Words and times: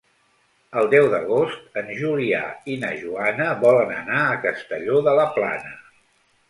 El 0.79 0.87
deu 0.93 1.09
d'agost 1.11 1.77
en 1.81 1.91
Julià 1.99 2.41
i 2.77 2.81
na 2.85 2.91
Joana 3.03 3.51
volen 3.67 3.93
anar 3.99 4.27
a 4.33 4.43
Castelló 4.49 5.05
de 5.11 5.19
la 5.23 5.33
Plana. 5.39 5.81